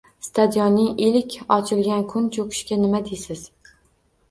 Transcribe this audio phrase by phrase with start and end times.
[0.27, 3.47] Stadionning ilk ochilgan kun cho'kishiga nima deysiz?